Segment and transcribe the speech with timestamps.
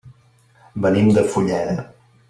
[0.87, 1.77] Venim de Fulleda.